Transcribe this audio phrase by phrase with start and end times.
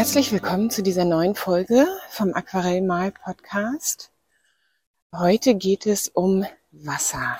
[0.00, 4.10] Herzlich willkommen zu dieser neuen Folge vom Aquarellmal Podcast.
[5.14, 7.38] Heute geht es um Wasser.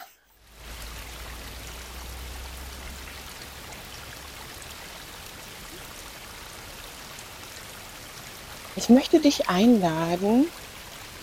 [8.76, 10.46] Ich möchte dich einladen,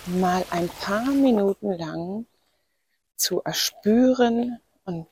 [0.07, 2.25] mal ein paar Minuten lang
[3.15, 5.05] zu erspüren und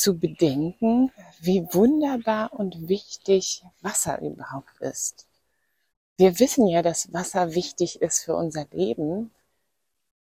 [0.00, 5.26] zu bedenken, wie wunderbar und wichtig Wasser überhaupt ist.
[6.16, 9.30] Wir wissen ja, dass Wasser wichtig ist für unser Leben,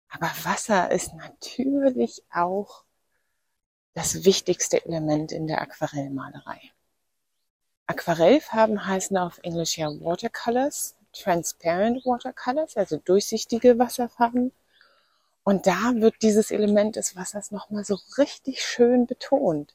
[0.09, 2.84] aber Wasser ist natürlich auch
[3.94, 6.59] das wichtigste Element in der Aquarellmalerei.
[7.85, 14.52] Aquarellfarben heißen auf Englisch ja Watercolors, Transparent Watercolors, also durchsichtige Wasserfarben.
[15.48, 19.74] Und da wird dieses Element des Wassers nochmal so richtig schön betont.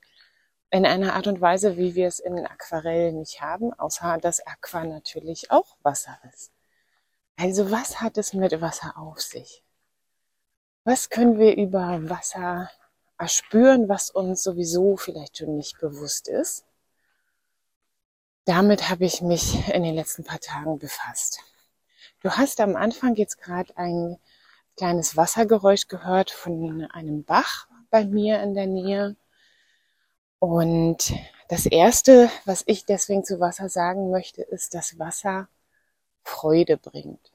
[0.69, 4.85] In einer Art und Weise, wie wir es in Aquarell nicht haben, außer dass Aqua
[4.85, 6.53] natürlich auch Wasser ist.
[7.37, 9.65] Also was hat es mit Wasser auf sich?
[10.85, 12.71] Was können wir über Wasser
[13.17, 16.67] erspüren, was uns sowieso vielleicht schon nicht bewusst ist?
[18.45, 21.39] damit habe ich mich in den letzten paar Tagen befasst.
[22.23, 24.19] Du hast am Anfang jetzt gerade ein
[24.77, 29.17] kleines Wassergeräusch gehört von einem Bach bei mir in der Nähe.
[30.39, 31.15] Und
[31.49, 35.49] das Erste, was ich deswegen zu Wasser sagen möchte, ist, dass Wasser
[36.25, 37.33] Freude bringt.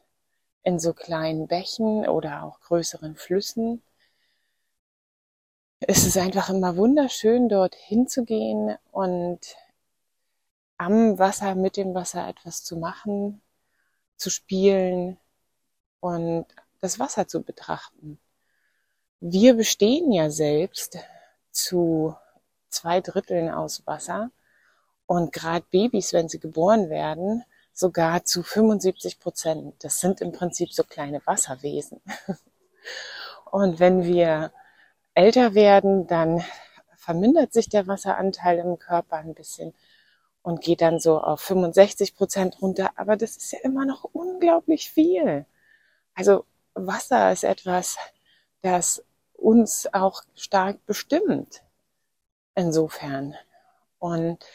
[0.64, 3.82] In so kleinen Bächen oder auch größeren Flüssen
[5.80, 9.40] ist es einfach immer wunderschön, dort hinzugehen und
[10.78, 13.42] am Wasser, mit dem Wasser etwas zu machen,
[14.18, 15.18] zu spielen
[16.00, 16.46] und
[16.80, 18.20] das Wasser zu betrachten.
[19.20, 20.98] Wir bestehen ja selbst
[21.52, 22.16] zu
[22.70, 24.32] zwei Dritteln aus Wasser
[25.06, 27.44] und gerade Babys, wenn sie geboren werden,
[27.74, 29.76] sogar zu 75 Prozent.
[29.84, 32.02] Das sind im Prinzip so kleine Wasserwesen.
[33.52, 34.52] Und wenn wir
[35.14, 36.44] älter werden, dann
[36.96, 39.74] vermindert sich der Wasseranteil im Körper ein bisschen
[40.42, 42.92] und geht dann so auf 65 Prozent runter.
[42.96, 45.46] Aber das ist ja immer noch unglaublich viel.
[46.14, 46.46] Also
[46.78, 47.98] Wasser ist etwas,
[48.62, 51.64] das uns auch stark bestimmt.
[52.56, 53.36] Insofern.
[54.00, 54.46] Und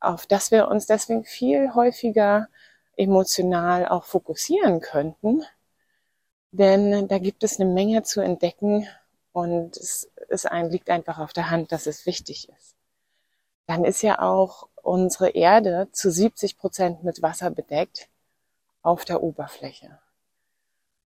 [0.00, 2.48] auf das wir uns deswegen viel häufiger
[2.96, 5.42] emotional auch fokussieren könnten.
[6.52, 8.88] Denn da gibt es eine Menge zu entdecken
[9.32, 12.74] und es ist ein, liegt einfach auf der Hand, dass es wichtig ist.
[13.66, 18.08] Dann ist ja auch unsere Erde zu 70 Prozent mit Wasser bedeckt
[18.82, 19.98] auf der Oberfläche.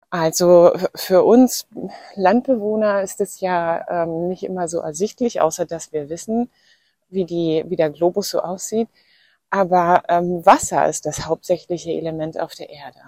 [0.10, 1.68] Also für uns
[2.16, 6.50] Landbewohner ist es ja ähm, nicht immer so ersichtlich, außer dass wir wissen,
[7.10, 8.88] wie, die, wie der Globus so aussieht.
[9.50, 13.00] Aber ähm, Wasser ist das hauptsächliche Element auf der Erde.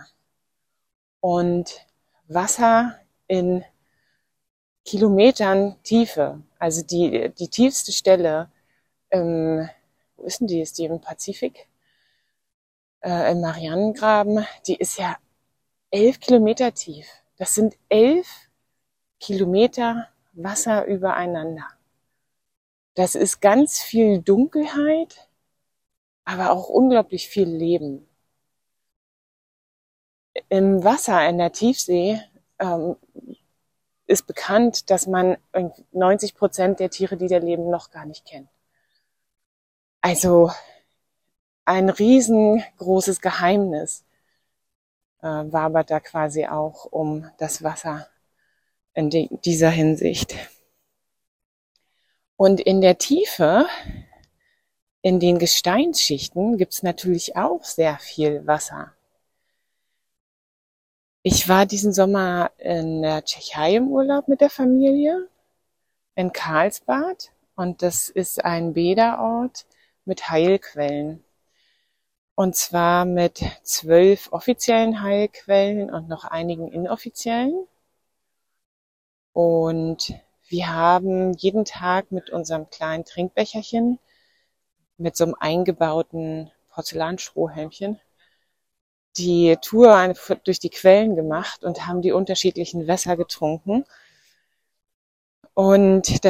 [1.22, 1.86] Und
[2.28, 3.64] Wasser in
[4.86, 8.50] Kilometern Tiefe, also die, die tiefste Stelle
[9.10, 9.70] im
[10.18, 10.62] wo ist denn die?
[10.62, 11.68] Ist die im Pazifik?
[13.02, 14.46] Äh, Im Marianengraben.
[14.66, 15.18] Die ist ja
[15.92, 17.08] elf Kilometer tief.
[17.38, 18.28] Das sind elf
[19.20, 21.68] Kilometer Wasser übereinander.
[22.96, 25.30] Das ist ganz viel Dunkelheit,
[26.26, 28.08] aber auch unglaublich viel Leben.
[30.50, 32.22] Im Wasser in der Tiefsee
[32.60, 32.96] ähm,
[34.08, 35.38] ist bekannt, dass man
[35.92, 38.50] 90 Prozent der Tiere, die da leben, noch gar nicht kennt.
[40.02, 40.52] Also
[41.66, 44.06] ein riesengroßes Geheimnis
[45.22, 48.08] äh, wabert da quasi auch um das Wasser
[48.94, 50.36] in die, dieser Hinsicht.
[52.36, 53.68] Und in der Tiefe,
[55.02, 58.94] in den Gesteinsschichten, gibt's natürlich auch sehr viel Wasser.
[61.24, 65.28] Ich war diesen Sommer in der Tschechei im Urlaub mit der Familie
[66.16, 69.66] in Karlsbad und das ist ein Bäderort,
[70.08, 71.24] mit Heilquellen.
[72.38, 77.66] Und zwar mit zwölf offiziellen Heilquellen und noch einigen inoffiziellen.
[79.34, 80.14] Und
[80.48, 83.98] wir haben jeden Tag mit unserem kleinen Trinkbecherchen,
[84.98, 88.00] mit so einem eingebauten Porzellanstrohhelmchen,
[89.18, 90.14] die Tour
[90.44, 93.84] durch die Quellen gemacht und haben die unterschiedlichen Wässer getrunken
[95.56, 96.22] und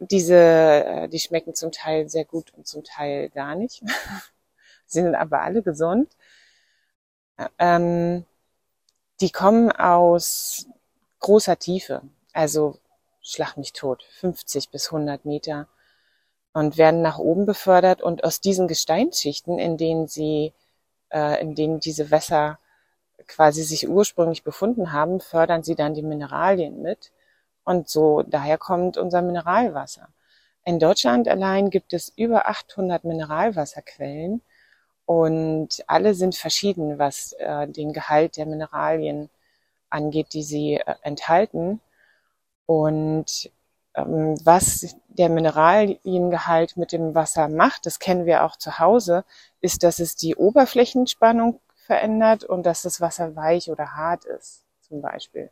[0.00, 3.82] diese, äh, die schmecken zum Teil sehr gut und zum Teil gar nicht.
[4.86, 6.10] Sie sind aber alle gesund.
[7.58, 8.24] Ähm,
[9.20, 10.66] die kommen aus
[11.20, 12.02] großer Tiefe,
[12.32, 12.78] also
[13.22, 15.68] schlag mich tot, 50 bis 100 Meter
[16.52, 20.54] und werden nach oben befördert und aus diesen Gesteinsschichten, in denen sie
[21.10, 22.58] äh, in denen diese Wässer
[23.26, 27.12] quasi sich ursprünglich befunden haben, fördern sie dann die Mineralien mit.
[27.64, 30.08] Und so daher kommt unser Mineralwasser.
[30.64, 34.42] In Deutschland allein gibt es über 800 Mineralwasserquellen
[35.06, 39.30] und alle sind verschieden, was äh, den Gehalt der Mineralien
[39.88, 41.80] angeht, die sie äh, enthalten.
[42.66, 43.50] Und
[43.94, 49.24] ähm, was der Mineraliengehalt mit dem Wasser macht, das kennen wir auch zu Hause,
[49.60, 55.00] ist, dass es die Oberflächenspannung verändert und dass das Wasser weich oder hart ist, zum
[55.00, 55.50] Beispiel.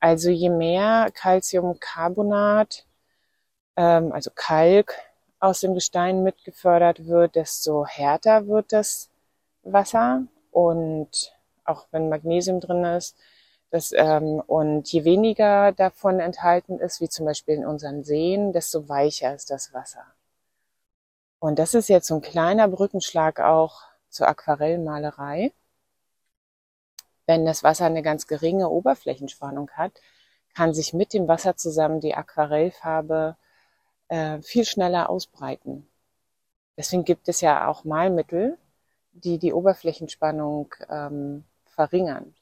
[0.00, 2.86] Also je mehr Calciumcarbonat,
[3.76, 4.94] ähm, also Kalk,
[5.44, 9.10] aus dem Gestein mitgefördert wird, desto härter wird das
[9.62, 13.16] Wasser und auch wenn Magnesium drin ist.
[13.70, 18.88] Das, ähm, und je weniger davon enthalten ist, wie zum Beispiel in unseren Seen, desto
[18.88, 20.06] weicher ist das Wasser.
[21.40, 25.52] Und das ist jetzt so ein kleiner Brückenschlag auch zur Aquarellmalerei.
[27.26, 29.92] Wenn das Wasser eine ganz geringe Oberflächenspannung hat,
[30.54, 33.36] kann sich mit dem Wasser zusammen die Aquarellfarbe
[34.08, 35.86] äh, viel schneller ausbreiten.
[36.76, 38.58] Deswegen gibt es ja auch Malmittel,
[39.12, 42.34] die die Oberflächenspannung ähm, verringern.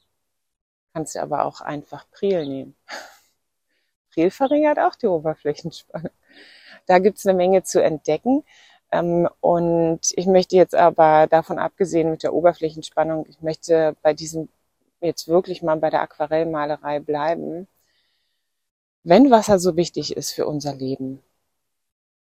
[0.95, 2.77] Kannst du aber auch einfach Priel nehmen.
[4.13, 6.11] Priel verringert auch die Oberflächenspannung.
[6.87, 8.45] Da gibt's eine Menge zu entdecken.
[8.91, 14.49] Ähm, und ich möchte jetzt aber davon abgesehen mit der Oberflächenspannung, ich möchte bei diesem
[15.01, 17.69] jetzt wirklich mal bei der Aquarellmalerei bleiben.
[19.05, 21.23] Wenn Wasser so wichtig ist für unser Leben,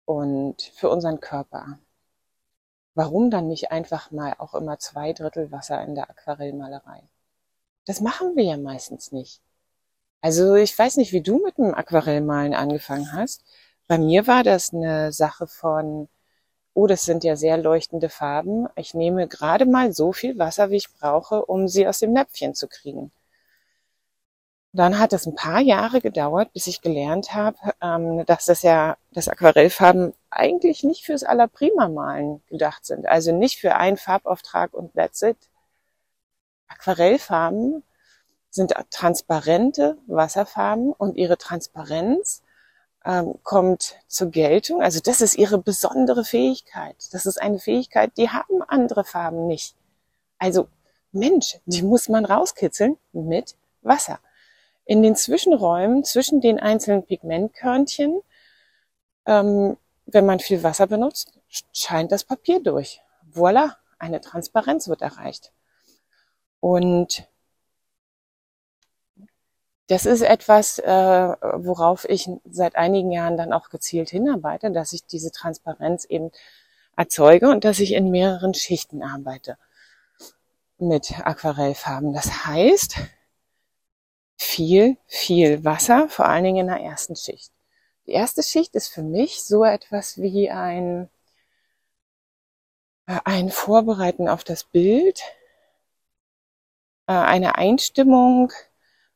[0.10, 1.78] und für unseren Körper.
[2.96, 7.04] Warum dann nicht einfach mal auch immer zwei Drittel Wasser in der Aquarellmalerei?
[7.86, 9.40] Das machen wir ja meistens nicht.
[10.22, 13.44] Also ich weiß nicht, wie du mit dem Aquarellmalen angefangen hast.
[13.88, 16.10] Bei mir war das eine Sache von,
[16.74, 18.68] oh, das sind ja sehr leuchtende Farben.
[18.76, 22.56] Ich nehme gerade mal so viel Wasser, wie ich brauche, um sie aus dem Näpfchen
[22.56, 23.12] zu kriegen.
[24.72, 28.98] Dann hat es ein paar Jahre gedauert, bis ich gelernt habe, ähm, dass das ja,
[29.12, 33.08] dass Aquarellfarben eigentlich nicht fürs Allerprima-Malen gedacht sind.
[33.08, 35.38] Also nicht für einen Farbauftrag und that's it.
[36.68, 37.84] Aquarellfarben
[38.52, 42.44] sind transparente Wasserfarben und ihre Transparenz
[43.06, 44.84] ähm, kommt zur Geltung.
[44.84, 46.96] Also das ist ihre besondere Fähigkeit.
[47.12, 49.76] Das ist eine Fähigkeit, die haben andere Farben nicht.
[50.38, 50.68] Also
[51.12, 54.20] Mensch, die muss man rauskitzeln mit Wasser
[54.90, 58.24] in den Zwischenräumen zwischen den einzelnen Pigmentkörnchen,
[59.28, 59.78] ähm,
[60.08, 61.32] wenn man viel Wasser benutzt,
[61.72, 63.00] scheint das Papier durch.
[63.32, 65.52] Voila, eine Transparenz wird erreicht.
[66.60, 67.28] Und
[69.86, 75.06] das ist etwas, äh, worauf ich seit einigen Jahren dann auch gezielt hinarbeite, dass ich
[75.06, 76.32] diese Transparenz eben
[76.98, 79.60] erzeuge und dass ich in mehreren Schichten arbeite
[80.80, 82.12] mit Aquarellfarben.
[82.12, 82.96] Das heißt,
[84.40, 87.52] viel, viel Wasser, vor allen Dingen in der ersten Schicht.
[88.08, 91.10] Die erste Schicht ist für mich so etwas wie ein,
[93.06, 95.22] äh, ein Vorbereiten auf das Bild,
[97.08, 98.52] äh, eine Einstimmung,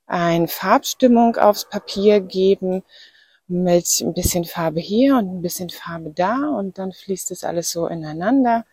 [0.08, 2.84] eine Farbstimmung aufs Papier geben
[3.48, 7.72] mit ein bisschen Farbe hier und ein bisschen Farbe da und dann fließt es alles
[7.72, 8.66] so ineinander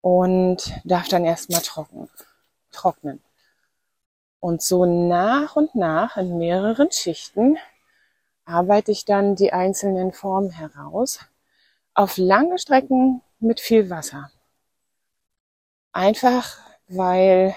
[0.00, 2.08] und darf dann erstmal trocken,
[2.70, 3.20] trocknen.
[4.46, 7.58] Und so nach und nach in mehreren Schichten
[8.44, 11.18] arbeite ich dann die einzelnen Formen heraus
[11.94, 14.30] auf lange Strecken mit viel Wasser.
[15.90, 17.56] Einfach weil,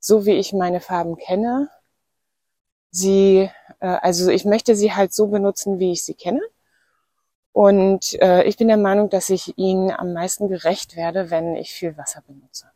[0.00, 1.70] so wie ich meine Farben kenne,
[2.90, 3.48] sie,
[3.78, 6.42] äh, also ich möchte sie halt so benutzen, wie ich sie kenne.
[7.52, 11.70] Und äh, ich bin der Meinung, dass ich ihnen am meisten gerecht werde, wenn ich
[11.72, 12.66] viel Wasser benutze.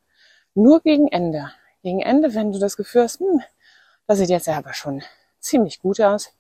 [0.55, 1.51] Nur gegen Ende
[1.83, 3.43] gegen Ende, wenn du das Gefühl hast, hm,
[4.07, 5.03] das sieht jetzt aber schon
[5.41, 6.33] ziemlich gut aus,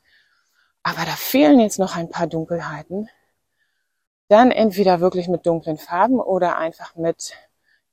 [0.83, 3.09] aber da fehlen jetzt noch ein paar Dunkelheiten,
[4.29, 7.35] dann entweder wirklich mit dunklen Farben oder einfach mit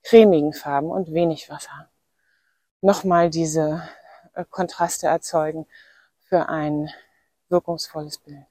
[0.03, 1.89] cremigen Farben und wenig Wasser.
[2.81, 3.87] Nochmal diese
[4.33, 5.65] äh, Kontraste erzeugen
[6.27, 6.89] für ein
[7.49, 8.45] wirkungsvolles Bild.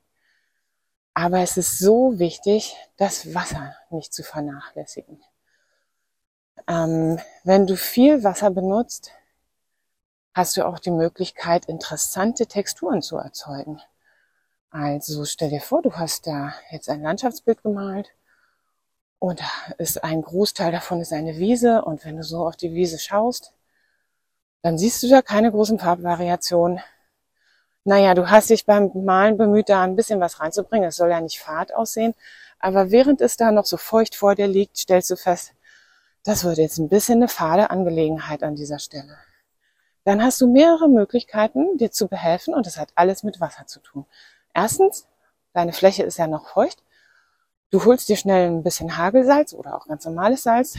[1.12, 5.22] Aber es ist so wichtig, das Wasser nicht zu vernachlässigen.
[6.68, 9.12] Ähm, wenn du viel Wasser benutzt,
[10.34, 13.80] hast du auch die Möglichkeit, interessante Texturen zu erzeugen.
[14.70, 18.10] Also stell dir vor, du hast da jetzt ein Landschaftsbild gemalt
[19.20, 19.40] und
[19.78, 23.52] ist ein Großteil davon ist eine Wiese und wenn du so auf die Wiese schaust,
[24.62, 26.80] dann siehst du da keine großen Farbvariationen.
[27.84, 30.88] Naja, du hast dich beim Malen bemüht, da ein bisschen was reinzubringen.
[30.88, 32.14] Es soll ja nicht fad aussehen.
[32.58, 35.52] Aber während es da noch so feucht vor dir liegt, stellst du fest,
[36.24, 39.16] das wird jetzt ein bisschen eine fade Angelegenheit an dieser Stelle.
[40.04, 43.80] Dann hast du mehrere Möglichkeiten, dir zu behelfen und das hat alles mit Wasser zu
[43.80, 44.06] tun.
[44.54, 45.06] Erstens,
[45.52, 46.82] deine Fläche ist ja noch feucht.
[47.70, 50.76] Du holst dir schnell ein bisschen Hagelsalz oder auch ganz normales Salz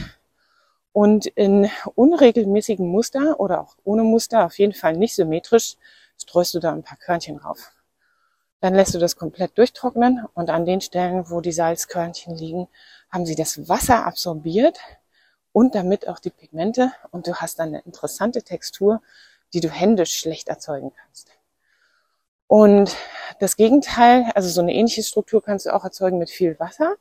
[0.92, 5.76] und in unregelmäßigen Muster oder auch ohne Muster, auf jeden Fall nicht symmetrisch,
[6.18, 7.72] streust du da ein paar Körnchen drauf.
[8.60, 12.68] Dann lässt du das komplett durchtrocknen und an den Stellen, wo die Salzkörnchen liegen,
[13.10, 14.78] haben sie das Wasser absorbiert
[15.56, 19.00] und damit auch die Pigmente und du hast dann eine interessante Textur,
[19.54, 21.30] die du händisch schlecht erzeugen kannst.
[22.46, 22.94] Und
[23.40, 26.96] das Gegenteil, also so eine ähnliche Struktur kannst du auch erzeugen mit viel Wasser,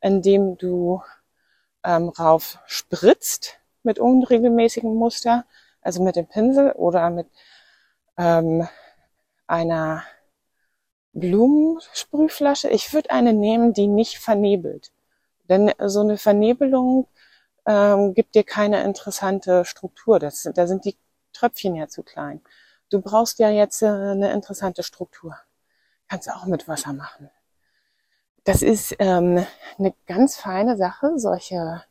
[0.00, 1.02] indem du
[1.82, 5.44] ähm, rauf spritzt mit unregelmäßigem Muster,
[5.80, 7.26] also mit dem Pinsel oder mit
[8.16, 8.68] ähm,
[9.48, 10.04] einer
[11.14, 12.68] Blumensprühflasche.
[12.68, 14.92] Ich würde eine nehmen, die nicht vernebelt.
[15.48, 17.08] Denn so eine Vernebelung
[17.68, 20.18] ähm, gibt dir keine interessante Struktur.
[20.18, 20.96] Das, da sind die
[21.34, 22.40] Tröpfchen ja zu klein.
[22.90, 25.36] Du brauchst ja jetzt äh, eine interessante Struktur.
[26.08, 27.30] Kannst auch mit Wasser machen.
[28.44, 29.44] Das ist ähm,
[29.78, 31.84] eine ganz feine Sache, solche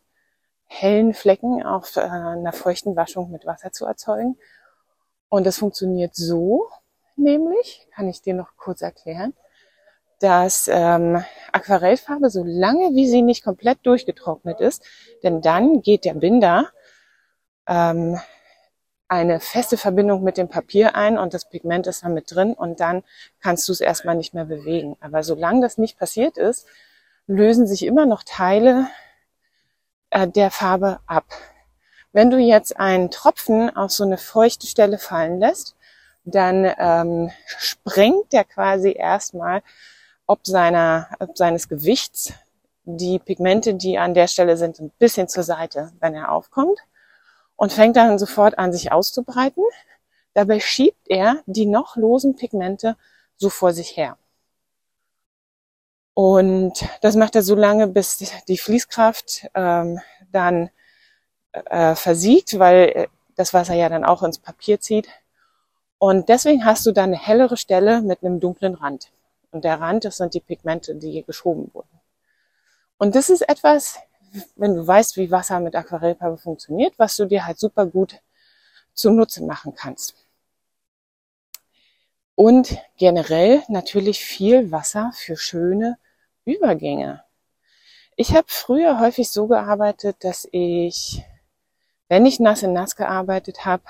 [0.65, 4.35] hellen Flecken auf äh, einer feuchten Waschung mit Wasser zu erzeugen.
[5.29, 6.67] Und das funktioniert so,
[7.15, 9.33] nämlich, kann ich dir noch kurz erklären,
[10.19, 14.83] dass ähm, Aquarellfarbe, solange wie sie nicht komplett durchgetrocknet ist,
[15.23, 16.69] denn dann geht der Binder
[17.67, 18.19] ähm,
[19.07, 22.79] eine feste Verbindung mit dem Papier ein und das Pigment ist dann mit drin und
[22.79, 23.03] dann
[23.39, 24.97] kannst du es erstmal nicht mehr bewegen.
[24.99, 26.67] Aber solange das nicht passiert ist,
[27.25, 28.87] lösen sich immer noch Teile
[30.09, 31.25] äh, der Farbe ab.
[32.11, 35.75] Wenn du jetzt einen Tropfen auf so eine feuchte Stelle fallen lässt,
[36.25, 39.61] dann ähm, sprengt der quasi erstmal
[40.27, 42.33] ob seiner, ob seines Gewichts
[42.83, 46.79] die Pigmente, die an der Stelle sind, ein bisschen zur Seite, wenn er aufkommt
[47.55, 49.63] und fängt dann sofort an, sich auszubreiten.
[50.33, 52.95] Dabei schiebt er die noch losen Pigmente
[53.35, 54.17] so vor sich her.
[56.13, 58.17] Und das macht er so lange, bis
[58.47, 59.99] die Fließkraft ähm,
[60.31, 60.69] dann
[61.51, 65.07] äh, versiegt, weil das Wasser ja dann auch ins Papier zieht.
[65.99, 69.11] Und deswegen hast du dann eine hellere Stelle mit einem dunklen Rand.
[69.57, 71.99] Und der Rand, das sind die Pigmente, die hier geschoben wurden.
[72.99, 73.97] Und das ist etwas,
[74.55, 78.21] wenn du weißt, wie Wasser mit Aquarellfarbe funktioniert, was du dir halt super gut
[78.93, 80.13] zunutze machen kannst.
[82.35, 85.97] Und generell natürlich viel Wasser für schöne
[86.45, 87.23] Übergänge.
[88.15, 91.25] Ich habe früher häufig so gearbeitet, dass ich,
[92.09, 93.85] wenn ich nass in nass gearbeitet habe,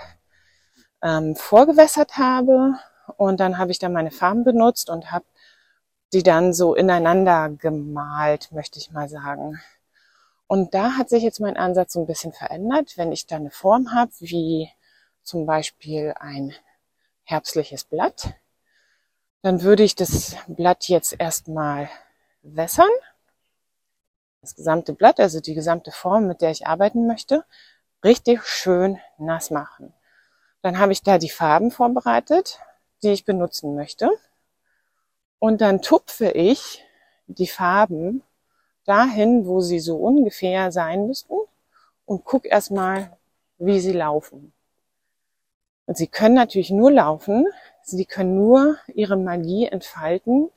[1.03, 2.79] ähm, vorgewässert habe
[3.17, 5.25] und dann habe ich dann meine Farben benutzt und habe
[6.13, 9.59] die dann so ineinander gemalt, möchte ich mal sagen.
[10.47, 12.93] Und da hat sich jetzt mein Ansatz so ein bisschen verändert.
[12.97, 14.69] Wenn ich da eine Form habe, wie
[15.21, 16.53] zum Beispiel ein
[17.23, 18.33] herbstliches Blatt,
[19.41, 21.89] dann würde ich das Blatt jetzt erstmal
[22.41, 22.89] wässern.
[24.41, 27.43] Das gesamte Blatt, also die gesamte Form, mit der ich arbeiten möchte,
[28.03, 29.93] richtig schön nass machen.
[30.61, 32.59] Dann habe ich da die Farben vorbereitet,
[33.03, 34.09] die ich benutzen möchte.
[35.39, 36.83] Und dann tupfe ich
[37.27, 38.23] die Farben
[38.85, 41.35] dahin, wo sie so ungefähr sein müssten
[42.05, 43.17] und guck erstmal,
[43.57, 44.53] wie sie laufen.
[45.85, 47.45] Und sie können natürlich nur laufen,
[47.83, 50.49] sie können nur ihre Magie entfalten,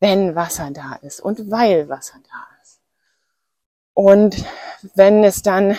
[0.00, 2.80] wenn Wasser da ist und weil Wasser da ist.
[3.94, 4.44] Und
[4.94, 5.76] wenn es dann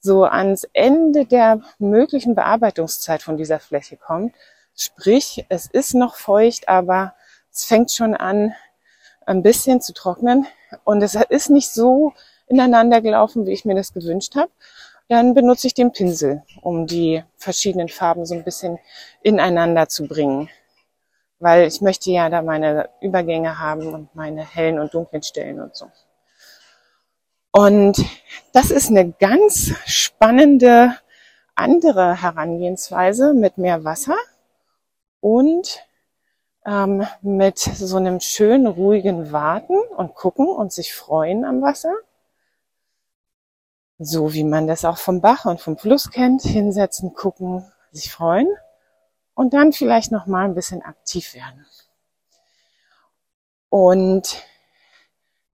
[0.00, 4.34] so ans Ende der möglichen Bearbeitungszeit von dieser Fläche kommt,
[4.80, 7.14] sprich, es ist noch feucht, aber
[7.52, 8.54] es fängt schon an,
[9.26, 10.46] ein bisschen zu trocknen
[10.84, 12.12] und es ist nicht so
[12.46, 14.50] ineinander gelaufen, wie ich mir das gewünscht habe,
[15.08, 18.78] dann benutze ich den Pinsel, um die verschiedenen Farben so ein bisschen
[19.22, 20.48] ineinander zu bringen.
[21.40, 25.76] Weil ich möchte ja da meine Übergänge haben und meine hellen und dunklen Stellen und
[25.76, 25.90] so.
[27.52, 28.04] Und
[28.52, 30.94] das ist eine ganz spannende
[31.54, 34.16] andere Herangehensweise mit mehr Wasser
[35.20, 35.80] und
[36.66, 41.94] ähm, mit so einem schönen, ruhigen Warten und gucken und sich freuen am Wasser.
[43.98, 48.48] So wie man das auch vom Bach und vom Fluss kennt, hinsetzen, gucken, sich freuen
[49.34, 51.66] und dann vielleicht noch mal ein bisschen aktiv werden.
[53.70, 54.42] Und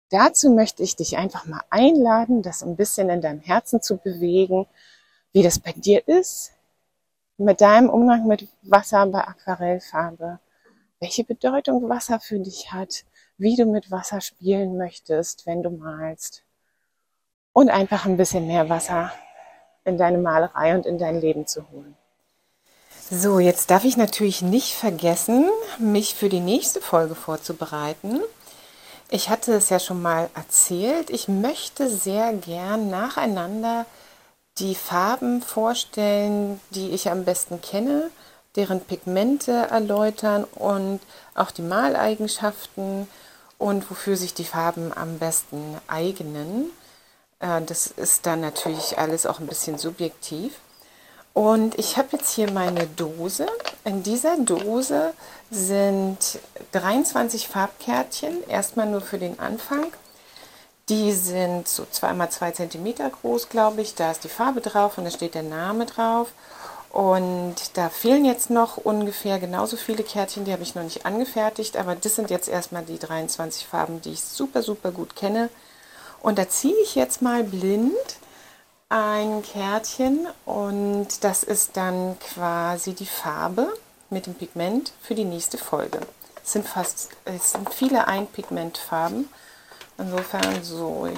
[0.10, 4.68] dazu möchte ich dich einfach mal einladen, das ein bisschen in deinem Herzen zu bewegen,
[5.32, 6.54] wie das bei dir ist,
[7.38, 10.40] mit deinem Umgang mit Wasser bei Aquarellfarbe,
[11.00, 13.06] welche Bedeutung Wasser für dich hat,
[13.38, 16.44] wie du mit Wasser spielen möchtest, wenn du malst.
[17.54, 19.12] und einfach ein bisschen mehr Wasser
[19.86, 21.96] in deine Malerei und in dein Leben zu holen.
[23.10, 28.22] So, jetzt darf ich natürlich nicht vergessen, mich für die nächste Folge vorzubereiten.
[29.10, 33.86] Ich hatte es ja schon mal erzählt, ich möchte sehr gern nacheinander
[34.60, 38.10] die Farben vorstellen, die ich am besten kenne,
[38.56, 41.00] deren Pigmente erläutern und
[41.34, 43.08] auch die Maleigenschaften
[43.58, 46.70] und wofür sich die Farben am besten eignen.
[47.40, 50.60] Äh, das ist dann natürlich alles auch ein bisschen subjektiv.
[51.34, 53.48] Und ich habe jetzt hier meine Dose.
[53.86, 55.14] In dieser Dose
[55.50, 56.40] sind
[56.74, 59.92] 23 Farbkärtchen, erstmal nur für den Anfang.
[60.90, 63.96] Die sind so 2 x 2 cm groß, glaube ich.
[63.96, 66.30] Da ist die Farbe drauf und da steht der Name drauf.
[66.94, 71.76] Und da fehlen jetzt noch ungefähr genauso viele Kärtchen, die habe ich noch nicht angefertigt,
[71.76, 75.50] aber das sind jetzt erstmal die 23 Farben, die ich super, super gut kenne.
[76.22, 77.96] Und da ziehe ich jetzt mal blind
[78.90, 83.74] ein Kärtchen und das ist dann quasi die Farbe
[84.12, 86.00] mit dem Pigment für die nächste Folge.
[86.46, 89.30] Es sind fast, es sind viele Einpigmentfarben.
[89.98, 91.10] Insofern so.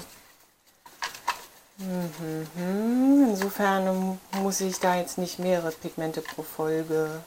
[1.77, 3.27] Mhm.
[3.29, 7.22] Insofern muss ich da jetzt nicht mehrere Pigmente pro Folge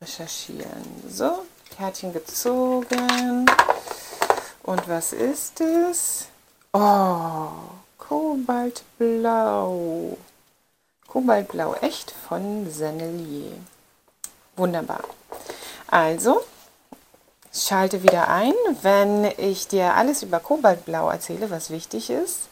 [0.00, 0.84] recherchieren.
[1.08, 1.44] So,
[1.76, 3.46] Kärtchen gezogen.
[4.62, 6.26] Und was ist es?
[6.72, 7.48] Oh,
[7.96, 9.38] Kobaltblau.
[11.06, 13.52] Kobaltblau, echt von Sennelier.
[14.56, 15.04] Wunderbar.
[15.86, 16.42] Also,
[17.52, 22.48] schalte wieder ein, wenn ich dir alles über Kobaltblau erzähle, was wichtig ist.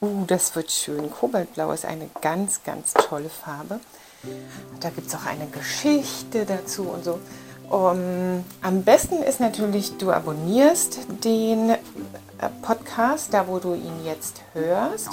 [0.00, 1.10] Uh, das wird schön.
[1.10, 3.80] Kobaltblau ist eine ganz, ganz tolle Farbe.
[4.80, 7.18] Da gibt es auch eine Geschichte dazu und so.
[7.70, 11.76] Um, am besten ist natürlich, du abonnierst den äh,
[12.62, 15.10] Podcast, da wo du ihn jetzt hörst.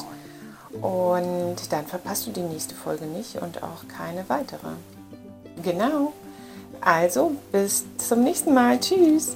[0.82, 4.68] Und dann verpasst du die nächste Folge nicht und auch keine weitere.
[5.64, 6.14] Genau.
[6.82, 8.80] Also bis zum nächsten Mal.
[8.80, 9.36] Tschüss.